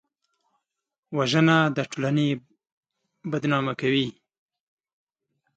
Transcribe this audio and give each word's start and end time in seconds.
وژنه 1.17 1.57
د 1.75 1.77
ټولنې 1.91 2.27
بدنامه 3.31 3.73
کوي 3.81 4.07